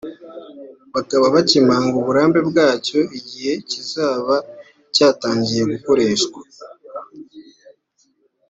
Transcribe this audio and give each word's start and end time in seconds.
bakaba 0.93 1.25
bakemanga 1.35 1.93
uburambe 2.01 2.39
bwacyo 2.49 2.99
igihe 3.19 3.51
kizaba 3.69 4.35
cyatangiye 4.93 5.63
gukoreshwa 5.71 6.39